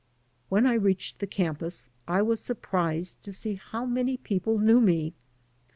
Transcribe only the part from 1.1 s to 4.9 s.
the campus I was surprised to see how many people knew